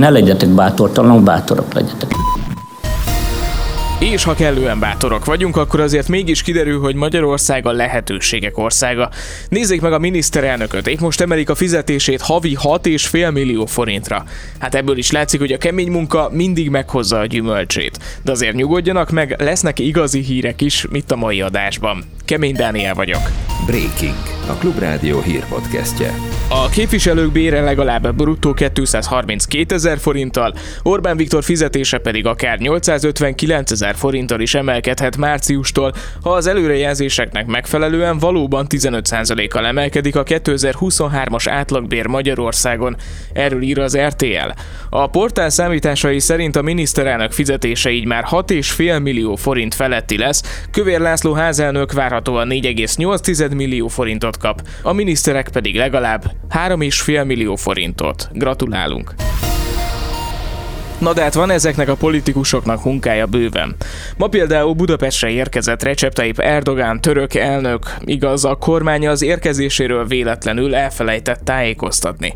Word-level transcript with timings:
Ne 0.00 0.10
legyetek 0.10 0.48
bátortalanok, 0.48 1.22
bátorok 1.22 1.72
legyetek. 1.72 2.10
És 3.98 4.24
ha 4.24 4.34
kellően 4.34 4.78
bátorok 4.78 5.24
vagyunk, 5.24 5.56
akkor 5.56 5.80
azért 5.80 6.08
mégis 6.08 6.42
kiderül, 6.42 6.80
hogy 6.80 6.94
Magyarország 6.94 7.66
a 7.66 7.72
lehetőségek 7.72 8.58
országa. 8.58 9.10
Nézzék 9.48 9.80
meg 9.80 9.92
a 9.92 9.98
miniszterelnököt, 9.98 10.86
épp 10.86 10.98
most 10.98 11.20
emelik 11.20 11.50
a 11.50 11.54
fizetését 11.54 12.20
havi 12.20 12.56
6,5 12.62 13.32
millió 13.32 13.66
forintra. 13.66 14.24
Hát 14.58 14.74
ebből 14.74 14.96
is 14.96 15.10
látszik, 15.10 15.40
hogy 15.40 15.52
a 15.52 15.58
kemény 15.58 15.90
munka 15.90 16.28
mindig 16.32 16.70
meghozza 16.70 17.18
a 17.18 17.26
gyümölcsét. 17.26 17.98
De 18.22 18.30
azért 18.30 18.54
nyugodjanak 18.54 19.10
meg, 19.10 19.36
lesznek 19.38 19.78
igazi 19.78 20.20
hírek 20.20 20.60
is, 20.60 20.86
mint 20.90 21.10
a 21.10 21.16
mai 21.16 21.40
adásban. 21.40 22.04
Kemény 22.24 22.54
Dániel 22.54 22.94
vagyok. 22.94 23.30
Breaking, 23.66 24.16
a 24.48 24.52
Klubrádió 24.52 25.20
hírpodcastje. 25.20 26.14
A 26.48 26.68
képviselők 26.68 27.32
bére 27.32 27.60
legalább 27.60 28.14
bruttó 28.14 28.52
232 28.52 29.74
ezer 29.74 29.98
forinttal, 29.98 30.54
Orbán 30.82 31.16
Viktor 31.16 31.44
fizetése 31.44 31.98
pedig 31.98 32.26
akár 32.26 32.58
859 32.58 33.70
ezer 33.70 33.94
forinttal 33.94 34.40
is 34.40 34.54
emelkedhet 34.54 35.16
márciustól, 35.16 35.92
ha 36.22 36.30
az 36.30 36.46
előrejelzéseknek 36.46 37.46
megfelelően 37.46 38.18
valóban 38.18 38.66
15%-kal 38.68 39.66
emelkedik 39.66 40.16
a 40.16 40.22
2023-as 40.22 41.44
átlagbér 41.48 42.06
Magyarországon. 42.06 42.96
Erről 43.32 43.62
ír 43.62 43.78
az 43.78 43.98
RTL. 43.98 44.50
A 44.90 45.06
portál 45.06 45.50
számításai 45.50 46.20
szerint 46.20 46.56
a 46.56 46.62
miniszterelnök 46.62 47.32
fizetése 47.32 47.90
így 47.90 48.06
már 48.06 48.24
6,5 48.30 49.02
millió 49.02 49.34
forint 49.34 49.74
feletti 49.74 50.18
lesz, 50.18 50.66
Kövér 50.70 51.00
László 51.00 51.32
házelnök 51.32 51.92
várhatóan 51.92 52.48
4,8 52.50 53.54
millió 53.54 53.88
forintot 53.88 54.36
kap, 54.36 54.62
a 54.82 54.92
miniszterek 54.92 55.48
pedig 55.48 55.76
legalább 55.76 56.33
3,5 56.50 57.26
millió 57.26 57.56
forintot. 57.56 58.28
Gratulálunk! 58.32 59.14
Na 60.98 61.12
de 61.12 61.22
hát 61.22 61.34
van 61.34 61.50
ezeknek 61.50 61.88
a 61.88 61.94
politikusoknak 61.94 62.84
munkája 62.84 63.26
bőven. 63.26 63.76
Ma 64.16 64.28
például 64.28 64.72
Budapestre 64.72 65.30
érkezett 65.30 65.82
Recep 65.82 66.12
Tayyip 66.12 66.38
Erdogan 66.38 67.00
török 67.00 67.34
elnök, 67.34 67.94
igaz, 68.00 68.44
a 68.44 68.54
kormánya 68.54 69.10
az 69.10 69.22
érkezéséről 69.22 70.06
véletlenül 70.06 70.74
elfelejtett 70.74 71.44
tájékoztatni 71.44 72.34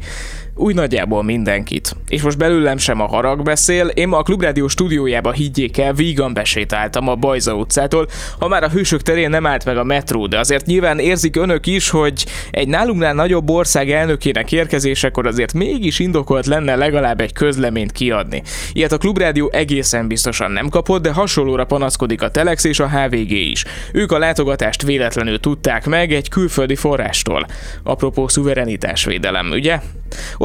úgy 0.58 0.74
nagyjából 0.74 1.22
mindenkit. 1.22 1.96
És 2.08 2.22
most 2.22 2.38
belőlem 2.38 2.76
sem 2.76 3.00
a 3.00 3.06
harag 3.06 3.42
beszél, 3.42 3.86
én 3.86 4.08
ma 4.08 4.16
a 4.16 4.22
Klubrádió 4.22 4.68
stúdiójába 4.68 5.32
higgyék 5.32 5.78
el, 5.78 5.92
vígan 5.92 6.34
besétáltam 6.34 7.08
a 7.08 7.14
Bajza 7.14 7.54
utcától, 7.54 8.08
ha 8.38 8.48
már 8.48 8.62
a 8.62 8.68
hősök 8.68 9.02
terén 9.02 9.30
nem 9.30 9.46
állt 9.46 9.64
meg 9.64 9.76
a 9.76 9.84
metró, 9.84 10.26
de 10.26 10.38
azért 10.38 10.66
nyilván 10.66 10.98
érzik 10.98 11.36
önök 11.36 11.66
is, 11.66 11.90
hogy 11.90 12.26
egy 12.50 12.68
nálunknál 12.68 13.14
nagyobb 13.14 13.50
ország 13.50 13.90
elnökének 13.90 14.52
érkezésekor 14.52 15.26
azért 15.26 15.52
mégis 15.52 15.98
indokolt 15.98 16.46
lenne 16.46 16.76
legalább 16.76 17.20
egy 17.20 17.32
közleményt 17.32 17.92
kiadni. 17.92 18.42
Ilyet 18.72 18.92
a 18.92 18.98
Klubrádió 18.98 19.50
egészen 19.52 20.08
biztosan 20.08 20.50
nem 20.50 20.68
kapott, 20.68 21.02
de 21.02 21.12
hasonlóra 21.12 21.64
panaszkodik 21.64 22.22
a 22.22 22.30
Telex 22.30 22.64
és 22.64 22.80
a 22.80 22.88
HVG 22.88 23.30
is. 23.30 23.64
Ők 23.92 24.12
a 24.12 24.18
látogatást 24.18 24.82
véletlenül 24.82 25.40
tudták 25.40 25.86
meg 25.86 26.12
egy 26.12 26.28
külföldi 26.28 26.76
forrástól. 26.76 27.46
Apropó 27.82 28.28
szuverenitásvédelem, 28.28 29.50
ugye? 29.50 29.80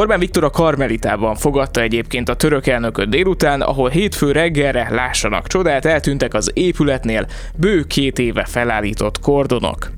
Orbán 0.03 0.19
Viktor 0.19 0.43
a 0.43 0.49
Karmelitában 0.49 1.35
fogadta 1.35 1.81
egyébként 1.81 2.29
a 2.29 2.35
török 2.35 2.67
elnököt 2.67 3.09
délután, 3.09 3.61
ahol 3.61 3.89
hétfő 3.89 4.31
reggelre 4.31 4.87
lássanak 4.91 5.47
csodát, 5.47 5.85
eltűntek 5.85 6.33
az 6.33 6.51
épületnél 6.53 7.27
bő 7.55 7.83
két 7.83 8.19
éve 8.19 8.45
felállított 8.45 9.19
kordonok. 9.19 9.91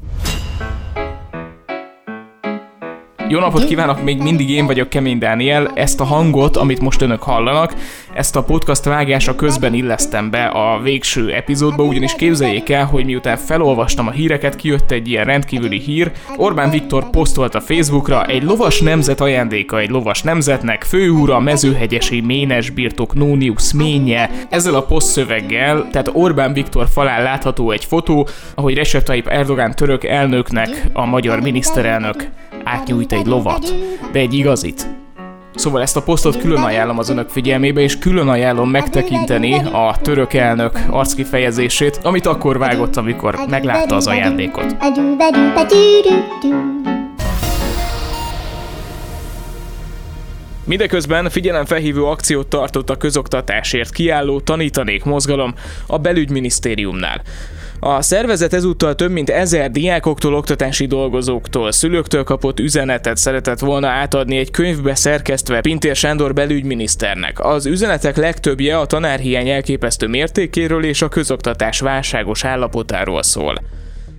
Jó 3.28 3.40
napot 3.40 3.66
kívánok, 3.66 4.04
még 4.04 4.22
mindig 4.22 4.50
én 4.50 4.66
vagyok 4.66 4.90
Kemény 4.90 5.18
Dániel. 5.18 5.72
Ezt 5.74 6.00
a 6.00 6.04
hangot, 6.04 6.58
amit 6.58 6.80
most 6.80 7.02
önök 7.02 7.24
hallanak, 7.24 7.74
ezt 8.14 8.36
a 8.36 8.44
podcast 8.44 8.84
vágása 8.84 9.36
közben 9.36 9.74
illesztem 9.74 10.30
be 10.30 10.46
a 10.46 10.80
végső 10.80 11.34
epizódba, 11.34 11.84
ugyanis 11.84 12.16
képzeljék 12.16 12.70
el, 12.70 12.86
hogy 12.86 13.06
miután 13.06 13.38
felolvastam 13.38 14.08
a 14.08 14.12
híreket, 14.12 14.56
kijött 14.56 14.92
egy 14.92 15.08
ilyen 15.08 15.26
rendkívüli 15.26 15.80
hír. 15.80 16.12
Orbán 16.38 16.70
Viktor 16.70 17.10
posztolt 17.10 17.56
a 17.56 17.62
Facebookra 17.62 18.26
egy 18.26 18.44
lovas 18.44 18.82
nemzet 18.82 19.22
ajándéka 19.22 19.80
egy 19.80 19.90
lovas 19.90 20.22
nemzetnek, 20.22 20.84
főúra, 20.84 21.40
mezőhegyesi, 21.40 22.22
ménes 22.22 22.70
birtok, 22.70 23.14
Nónius 23.14 23.74
ménye. 23.74 24.30
Ezzel 24.50 24.76
a 24.76 24.86
poszt 24.86 25.12
szöveggel, 25.12 25.88
tehát 25.92 26.10
Orbán 26.14 26.54
Viktor 26.54 26.88
falán 26.94 27.24
látható 27.24 27.72
egy 27.72 27.86
fotó, 27.86 28.28
ahogy 28.56 28.76
Recep 28.76 29.04
Tayyip 29.04 29.28
Erdogan 29.28 29.76
török 29.76 30.04
elnöknek 30.04 30.90
a 30.94 31.06
magyar 31.06 31.42
miniszterelnök 31.42 32.28
átnyújt 32.66 33.14
egy 33.14 33.26
lovat, 33.26 33.76
de 34.12 34.20
egy 34.20 34.34
igazit. 34.34 34.88
Szóval 35.56 35.82
ezt 35.82 35.96
a 35.96 36.02
posztot 36.02 36.38
külön 36.38 36.64
ajánlom 36.64 36.98
az 36.98 37.10
önök 37.10 37.30
figyelmébe, 37.30 37.82
és 37.82 37.98
külön 37.98 38.28
ajánlom 38.28 38.70
megtekinteni 38.70 39.54
a 39.54 39.96
török 40.02 40.34
elnök 40.34 40.80
arckifejezését, 40.90 42.00
amit 42.04 42.26
akkor 42.26 42.58
vágott, 42.58 42.96
amikor 42.96 43.40
meglátta 43.50 43.96
az 43.96 44.08
ajándékot. 44.08 44.76
Mindeközben 50.66 51.30
figyelemfelhívó 51.30 52.06
akciót 52.06 52.48
tartott 52.48 52.90
a 52.90 52.96
közoktatásért 52.96 53.92
kiálló 53.92 54.40
tanítanék 54.40 55.04
mozgalom 55.04 55.54
a 55.88 55.98
belügyminisztériumnál. 55.98 57.22
A 57.88 58.02
szervezet 58.02 58.54
ezúttal 58.54 58.96
több 58.96 59.12
mint 59.12 59.30
ezer 59.30 59.72
diákoktól, 59.72 60.34
oktatási 60.34 60.86
dolgozóktól, 60.86 61.72
szülőktől 61.72 62.24
kapott 62.24 62.60
üzenetet 62.60 63.18
szeretett 63.18 63.60
volna 63.60 63.88
átadni 63.88 64.38
egy 64.38 64.52
könyvbe 64.52 64.96
szerkesztve 64.96 65.62
Pintér 65.62 65.96
Sándor 65.96 66.34
belügyminiszternek. 66.34 67.40
Az 67.40 67.66
üzenetek 67.66 68.16
legtöbbje 68.16 68.80
a 68.80 68.86
tanárhiány 68.86 69.50
elképesztő 69.50 70.08
mértékéről 70.08 70.84
és 70.84 71.02
a 71.02 71.10
közoktatás 71.10 71.80
válságos 71.80 72.44
állapotáról 72.46 73.24
szól. 73.24 73.62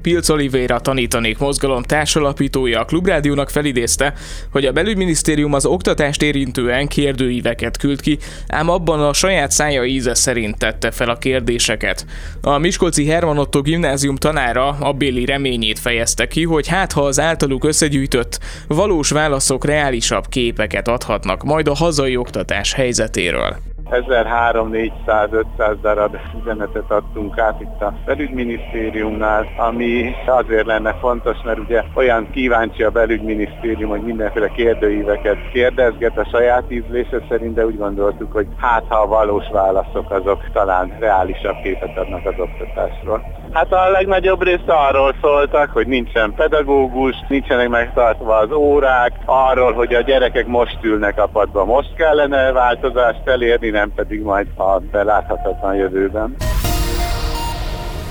Pilc 0.07 0.29
Oliveira 0.29 0.81
tanítanék 0.81 1.39
mozgalom 1.39 1.83
társalapítója 1.83 2.81
a 2.81 2.85
Klubrádiónak 2.85 3.51
felidézte, 3.51 4.15
hogy 4.51 4.65
a 4.65 4.73
belügyminisztérium 4.73 5.53
az 5.53 5.67
oktatást 5.67 6.23
érintően 6.23 6.89
kérdőíveket 6.89 7.77
küld 7.77 8.01
ki, 8.01 8.19
ám 8.49 8.69
abban 8.69 9.01
a 9.01 9.13
saját 9.13 9.51
szája 9.51 9.85
íze 9.85 10.15
szerint 10.15 10.59
tette 10.59 10.91
fel 10.91 11.09
a 11.09 11.17
kérdéseket. 11.17 12.07
A 12.41 12.59
Miskolci 12.59 13.07
Herman 13.07 13.39
Otto 13.39 13.63
gimnázium 13.63 14.17
tanára 14.17 14.69
abbéli 14.69 15.25
reményét 15.25 15.79
fejezte 15.79 16.29
ki, 16.29 16.45
hogy 16.45 16.67
hát 16.67 16.93
ha 16.93 17.01
az 17.01 17.21
általuk 17.21 17.65
összegyűjtött 17.65 18.39
valós 18.69 19.11
válaszok 19.11 19.65
reálisabb 19.65 20.29
képeket 20.29 20.89
adhatnak 20.89 21.45
majd 21.45 21.69
a 21.69 21.75
hazai 21.75 22.17
oktatás 22.17 22.73
helyzetéről. 22.73 23.76
1300-400-500 23.91 25.77
darab 25.83 26.17
üzenetet 26.41 26.91
adtunk 26.91 27.39
át 27.39 27.61
itt 27.61 27.83
a 27.83 27.93
belügyminisztériumnál, 28.05 29.47
ami 29.57 30.15
azért 30.27 30.67
lenne 30.67 30.93
fontos, 30.93 31.37
mert 31.45 31.59
ugye 31.59 31.83
olyan 31.95 32.31
kíváncsi 32.31 32.83
a 32.83 32.91
belügyminisztérium, 32.91 33.91
hogy 33.91 34.03
mindenféle 34.03 34.49
kérdőíveket 34.49 35.37
kérdezget 35.53 36.19
a 36.19 36.29
saját 36.31 36.65
ízlése 36.69 37.19
szerint, 37.29 37.55
de 37.55 37.67
úgy 37.67 37.77
gondoltuk, 37.77 38.33
hogy 38.33 38.47
hát 38.57 38.85
ha 38.89 38.97
a 38.97 39.07
valós 39.07 39.45
válaszok 39.53 40.11
azok 40.11 40.51
talán 40.53 40.97
reálisabb 41.01 41.57
képet 41.63 41.97
adnak 41.97 42.27
az 42.27 42.35
oktatásról. 42.39 43.23
Hát 43.53 43.73
a 43.73 43.91
legnagyobb 43.91 44.43
része 44.43 44.73
arról 44.73 45.15
szóltak, 45.23 45.71
hogy 45.71 45.87
nincsen 45.87 46.35
pedagógus, 46.35 47.15
nincsenek 47.29 47.69
megtartva 47.69 48.37
az 48.37 48.53
órák, 48.53 49.13
arról, 49.25 49.73
hogy 49.73 49.95
a 49.95 50.01
gyerekek 50.01 50.47
most 50.47 50.79
ülnek 50.83 51.19
a 51.19 51.27
padba, 51.27 51.65
most 51.65 51.95
kellene 51.95 52.53
változást 52.53 53.29
elérni, 53.29 53.71
nem 53.77 53.93
pedig 53.95 54.23
majd 54.23 54.47
a 54.55 54.79
beláthatatlan 54.79 55.75
jövőben. 55.75 56.37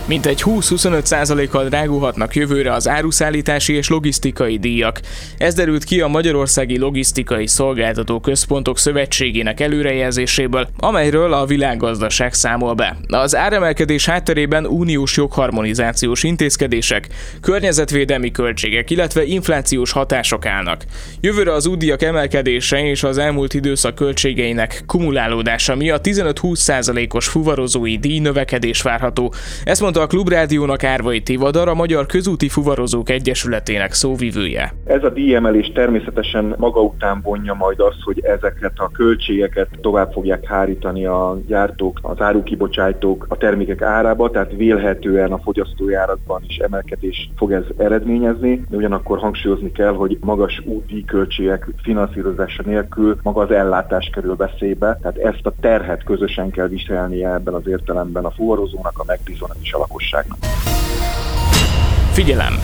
Mintegy 0.08 0.42
20-25%-kal 0.46 1.68
drágulhatnak 1.68 2.36
jövőre 2.36 2.74
az 2.74 2.88
áruszállítási 2.88 3.74
és 3.74 3.90
logisztikai 3.90 4.58
díjak. 4.58 5.00
Ez 5.38 5.54
derült 5.54 5.84
ki 5.84 6.02
a 6.02 6.08
Magyarországi 6.08 6.78
Logisztikai 6.78 7.48
Szolgáltató 7.48 8.20
Központok 8.20 8.78
Szövetségének 8.78 9.60
előrejelzéséből, 9.60 10.68
amelyről 10.78 11.34
a 11.34 11.46
világgazdaság 11.46 12.34
számol 12.34 12.74
be. 12.74 12.98
Az 13.08 13.36
áremelkedés 13.36 14.06
hátterében 14.06 14.66
uniós 14.66 15.18
jogharmonizációs 15.18 16.24
intézkedések, 16.24 17.08
környezetvédelmi 17.42 18.32
költségek, 18.32 18.90
illetve 18.90 19.24
inflációs 19.24 19.92
hatások 19.92 20.46
állnak. 20.46 20.84
Jövőre 21.22 21.54
az 21.54 21.68
útdíjak 21.68 22.02
emelkedése 22.02 22.90
és 22.90 23.04
az 23.04 23.18
elmúlt 23.18 23.54
időszak 23.54 23.96
költségeinek 23.96 24.84
kumulálódása 24.88 25.76
miatt 25.76 26.06
15-20%-os 26.08 27.28
fuvarozói 27.28 27.98
díj 27.98 28.20
növekedés 28.20 28.82
várható. 28.82 29.34
Ezt 29.64 29.82
mondta 29.82 29.94
mondta 29.96 30.16
a 30.16 30.18
Klubrádiónak 30.18 30.84
Árvai 30.84 31.22
Tivadar, 31.22 31.68
a 31.68 31.74
Magyar 31.74 32.06
Közúti 32.06 32.50
Fuvarozók 32.50 33.10
Egyesületének 33.10 33.94
szóvivője. 33.94 34.74
Ez 34.86 35.04
a 35.04 35.10
díjemelés 35.10 35.72
természetesen 35.74 36.56
maga 36.58 36.82
után 36.82 37.22
vonja 37.22 37.54
majd 37.54 37.80
az, 37.80 37.96
hogy 38.04 38.20
ezeket 38.24 38.72
a 38.76 38.90
költségeket 38.90 39.68
tovább 39.82 40.12
fogják 40.12 40.46
hárítani 40.46 41.06
a 41.06 41.38
gyártók, 41.48 42.00
az 42.02 42.22
árukibocsájtók 42.22 43.26
a 43.30 43.38
termékek 43.38 43.82
árába, 43.82 44.30
tehát 44.30 44.52
vélhetően 44.56 45.32
a 45.32 45.38
fogyasztói 45.38 45.94
árakban 45.94 46.44
is 46.48 46.58
emelkedés 46.58 47.30
fog 47.36 47.52
ez 47.52 47.64
eredményezni, 47.78 48.66
de 48.70 48.78
ugyanakkor 48.78 49.20
hangsúlyozni 49.20 49.72
kell, 49.72 49.94
hogy 49.94 50.18
magas 50.22 50.62
úti 50.66 51.06
költségek 51.06 51.68
finanszírozása 51.84 52.64
nélkül 52.66 53.18
maga 53.24 53.42
az 53.42 53.52
ellátás 53.52 54.10
kerül 54.14 54.36
veszélybe, 54.36 54.98
tehát 55.02 55.18
ezt 55.18 55.46
a 55.46 55.54
terhet 55.60 56.04
közösen 56.04 56.50
kell 56.50 56.68
viselnie 56.68 57.34
ebben 57.34 57.54
az 57.54 57.68
értelemben 57.68 58.26
a 58.26 58.32
fuvarozónak, 58.32 58.94
a 58.96 59.04
megbízónak 59.08 59.58
és 59.62 59.74
a 59.74 59.85
lakosságnak. 59.88 60.38
Figyelem! 62.12 62.60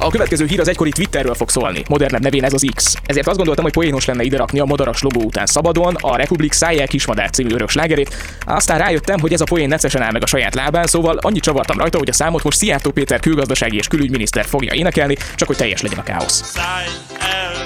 A 0.00 0.10
következő 0.10 0.46
hír 0.46 0.60
az 0.60 0.68
egykori 0.68 0.90
Twitterről 0.90 1.34
fog 1.34 1.48
szólni. 1.48 1.82
Modernebb 1.88 2.22
nevén 2.22 2.44
ez 2.44 2.52
az 2.52 2.66
X. 2.74 2.94
Ezért 3.06 3.26
azt 3.26 3.36
gondoltam, 3.36 3.64
hogy 3.64 3.72
poénos 3.72 4.04
lenne 4.04 4.22
ide 4.22 4.36
rakni 4.36 4.58
a 4.58 4.64
madaras 4.64 5.02
logó 5.02 5.20
után 5.20 5.46
szabadon 5.46 5.94
a 6.00 6.16
Republik 6.16 6.52
Szájjel 6.52 6.86
Kismadár 6.86 7.30
című 7.30 7.54
örök 7.54 7.68
slágerét. 7.68 8.14
Aztán 8.46 8.78
rájöttem, 8.78 9.20
hogy 9.20 9.32
ez 9.32 9.40
a 9.40 9.44
poén 9.44 9.68
necesen 9.68 10.02
áll 10.02 10.12
meg 10.12 10.22
a 10.22 10.26
saját 10.26 10.54
lábán, 10.54 10.86
szóval 10.86 11.16
annyit 11.16 11.42
csavartam 11.42 11.78
rajta, 11.78 11.98
hogy 11.98 12.08
a 12.08 12.12
számot 12.12 12.42
most 12.42 12.58
Szijjártó 12.58 12.90
Péter 12.90 13.20
külgazdasági 13.20 13.76
és 13.76 13.88
külügyminiszter 13.88 14.44
fogja 14.44 14.74
énekelni, 14.74 15.16
csak 15.34 15.48
hogy 15.48 15.56
teljes 15.56 15.82
legyen 15.82 15.98
a 15.98 16.02
káosz. 16.02 16.42
Száj 16.44 16.86
el. 17.18 17.57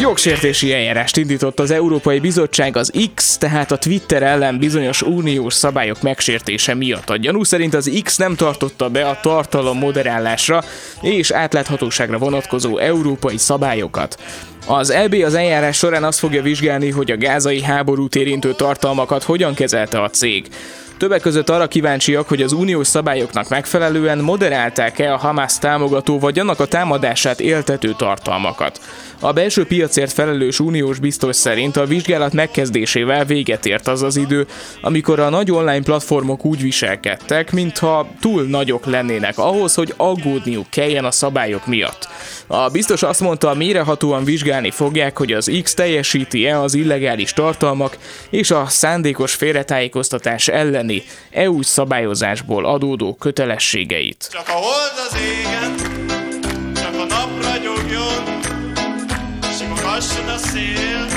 Jogsértési 0.00 0.72
eljárást 0.72 1.16
indított 1.16 1.60
az 1.60 1.70
Európai 1.70 2.18
Bizottság 2.18 2.76
az 2.76 2.92
X, 3.14 3.38
tehát 3.38 3.72
a 3.72 3.78
Twitter 3.78 4.22
ellen 4.22 4.58
bizonyos 4.58 5.02
uniós 5.02 5.54
szabályok 5.54 6.02
megsértése 6.02 6.74
miatt. 6.74 7.10
A 7.10 7.16
gyanú 7.16 7.44
szerint 7.44 7.74
az 7.74 8.00
X 8.02 8.16
nem 8.16 8.34
tartotta 8.34 8.88
be 8.88 9.08
a 9.08 9.18
tartalom 9.22 9.78
moderálásra 9.78 10.64
és 11.00 11.30
átláthatóságra 11.30 12.18
vonatkozó 12.18 12.78
európai 12.78 13.36
szabályokat. 13.36 14.18
Az 14.66 14.90
EB 14.90 15.14
az 15.14 15.34
eljárás 15.34 15.76
során 15.76 16.04
azt 16.04 16.18
fogja 16.18 16.42
vizsgálni, 16.42 16.90
hogy 16.90 17.10
a 17.10 17.16
gázai 17.16 17.62
háborút 17.62 18.14
érintő 18.14 18.54
tartalmakat 18.54 19.22
hogyan 19.22 19.54
kezelte 19.54 20.02
a 20.02 20.10
cég. 20.10 20.48
Többek 20.98 21.20
között 21.20 21.50
arra 21.50 21.66
kíváncsiak, 21.66 22.28
hogy 22.28 22.42
az 22.42 22.52
uniós 22.52 22.86
szabályoknak 22.86 23.48
megfelelően 23.48 24.18
moderálták-e 24.18 25.12
a 25.12 25.16
Hamas 25.16 25.58
támogató 25.58 26.18
vagy 26.18 26.38
annak 26.38 26.60
a 26.60 26.66
támadását 26.66 27.40
éltető 27.40 27.94
tartalmakat. 27.96 28.80
A 29.20 29.32
belső 29.32 29.66
piacért 29.66 30.12
felelős 30.12 30.60
uniós 30.60 30.98
biztos 30.98 31.36
szerint 31.36 31.76
a 31.76 31.86
vizsgálat 31.86 32.32
megkezdésével 32.32 33.24
véget 33.24 33.66
ért 33.66 33.88
az 33.88 34.02
az 34.02 34.16
idő, 34.16 34.46
amikor 34.80 35.20
a 35.20 35.28
nagy 35.28 35.50
online 35.50 35.82
platformok 35.82 36.44
úgy 36.44 36.62
viselkedtek, 36.62 37.52
mintha 37.52 38.08
túl 38.20 38.42
nagyok 38.42 38.86
lennének 38.86 39.38
ahhoz, 39.38 39.74
hogy 39.74 39.94
aggódniuk 39.96 40.70
kelljen 40.70 41.04
a 41.04 41.10
szabályok 41.10 41.66
miatt. 41.66 42.08
A 42.46 42.68
biztos 42.68 43.02
azt 43.02 43.20
mondta, 43.20 43.54
mérehatóan 43.54 44.24
vizsgálni 44.24 44.70
fogják, 44.70 45.18
hogy 45.18 45.32
az 45.32 45.50
X 45.62 45.74
teljesíti-e 45.74 46.60
az 46.60 46.74
illegális 46.74 47.32
tartalmak 47.32 47.96
és 48.30 48.50
a 48.50 48.66
szándékos 48.68 49.34
félretájékoztatás 49.34 50.48
elleni 50.86 51.02
EU 51.30 51.62
szabályozásból 51.62 52.64
adódó 52.64 53.14
kötelességeit. 53.14 54.28
Csak 54.30 54.48
a 54.48 54.52
hold 54.52 54.92
az 55.08 55.16
égen, 55.20 55.74
csak 56.74 56.94
a 56.94 57.04
nap 57.04 57.42
ragyogjon, 57.42 58.40
simogasson 59.58 60.28
a 60.28 60.36
szél, 60.36 61.15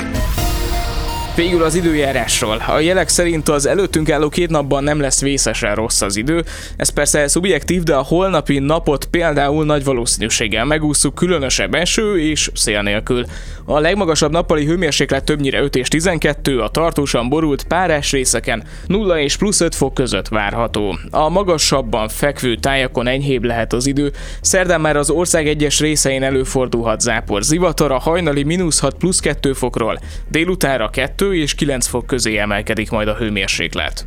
Végül 1.40 1.62
az 1.62 1.74
időjárásról. 1.74 2.62
A 2.68 2.78
jelek 2.78 3.08
szerint 3.08 3.48
az 3.48 3.66
előttünk 3.66 4.10
álló 4.10 4.28
két 4.28 4.50
napban 4.50 4.84
nem 4.84 5.00
lesz 5.00 5.20
vészesen 5.20 5.74
rossz 5.74 6.00
az 6.00 6.16
idő. 6.16 6.44
Ez 6.76 6.88
persze 6.88 7.28
szubjektív, 7.28 7.82
de 7.82 7.94
a 7.94 8.02
holnapi 8.02 8.58
napot 8.58 9.04
például 9.04 9.64
nagy 9.64 9.84
valószínűséggel 9.84 10.64
megúszuk 10.64 11.14
különösebb 11.14 11.74
eső 11.74 12.20
és 12.20 12.50
szél 12.54 12.82
nélkül. 12.82 13.24
A 13.64 13.78
legmagasabb 13.78 14.30
nappali 14.30 14.64
hőmérséklet 14.64 15.24
többnyire 15.24 15.60
5 15.60 15.76
és 15.76 15.88
12, 15.88 16.60
a 16.60 16.68
tartósan 16.68 17.28
borult 17.28 17.64
párás 17.64 18.10
részeken 18.10 18.64
0 18.86 19.20
és 19.20 19.36
plusz 19.36 19.60
5 19.60 19.74
fok 19.74 19.94
között 19.94 20.28
várható. 20.28 20.98
A 21.10 21.28
magasabban 21.28 22.08
fekvő 22.08 22.56
tájakon 22.56 23.06
enyhébb 23.06 23.44
lehet 23.44 23.72
az 23.72 23.86
idő, 23.86 24.12
szerdán 24.40 24.80
már 24.80 24.96
az 24.96 25.10
ország 25.10 25.48
egyes 25.48 25.80
részein 25.80 26.22
előfordulhat 26.22 27.00
zápor 27.00 27.42
zivatar, 27.42 27.92
a 27.92 27.98
hajnali 27.98 28.42
mínusz 28.42 28.80
6 28.80 28.94
plusz 28.94 29.20
2 29.20 29.52
fokról, 29.52 30.00
délutára 30.28 30.88
2 31.30 31.42
és 31.42 31.54
9 31.54 31.86
fok 31.86 32.06
közé 32.06 32.36
emelkedik 32.36 32.90
majd 32.90 33.08
a 33.08 33.14
hőmérséklet. 33.14 34.06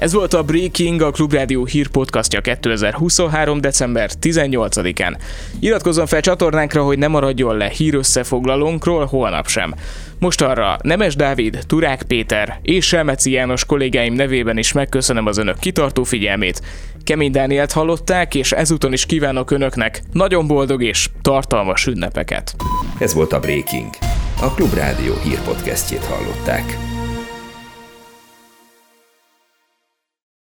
Ez 0.00 0.12
volt 0.12 0.34
a 0.34 0.42
Breaking, 0.42 1.00
a 1.00 1.10
Klubrádió 1.10 1.64
hírpodcastja 1.64 2.40
2023. 2.40 3.60
december 3.60 4.10
18-án. 4.20 5.16
Iratkozzon 5.58 6.06
fel 6.06 6.20
csatornánkra, 6.20 6.82
hogy 6.82 6.98
ne 6.98 7.06
maradjon 7.06 7.56
le 7.56 7.68
hírösszefoglalónkról 7.68 9.04
holnap 9.04 9.48
sem. 9.48 9.74
Most 10.18 10.42
arra 10.42 10.76
Nemes 10.82 11.16
Dávid, 11.16 11.58
Turák 11.66 12.02
Péter 12.02 12.58
és 12.62 12.86
Selmeci 12.86 13.30
János 13.30 13.64
kollégáim 13.64 14.14
nevében 14.14 14.58
is 14.58 14.72
megköszönöm 14.72 15.26
az 15.26 15.38
önök 15.38 15.58
kitartó 15.58 16.04
figyelmét. 16.04 16.62
Kemény 17.04 17.30
Dánielt 17.32 17.72
hallották, 17.72 18.34
és 18.34 18.52
ezúton 18.52 18.92
is 18.92 19.06
kívánok 19.06 19.50
önöknek 19.50 20.02
nagyon 20.12 20.46
boldog 20.46 20.82
és 20.82 21.08
tartalmas 21.22 21.86
ünnepeket. 21.86 22.54
Ez 22.98 23.14
volt 23.14 23.32
a 23.32 23.40
Breaking. 23.40 23.88
A 24.40 24.54
Klubrádió 24.54 25.14
hírpodcastjét 25.22 26.04
hallották. 26.04 26.89